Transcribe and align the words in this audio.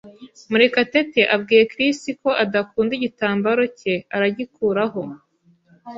Murekatete 0.49 1.21
abwiye 1.35 1.63
Chris 1.71 1.99
ko 2.21 2.29
adakunda 2.43 2.91
igitambaro 2.95 3.63
cye, 3.79 3.93
aragikuraho. 4.15 5.01